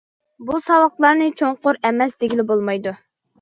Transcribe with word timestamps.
بۇ 0.45 0.61
ساۋاقلارنى 0.67 1.27
چوڭقۇر 1.41 1.79
ئەمەس 1.91 2.17
دېگىلى 2.25 2.47
بولمايدۇ. 2.55 2.97